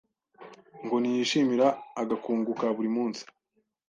[0.83, 1.67] ngo ntiyishimira
[2.01, 3.23] agakungu ka buri munsi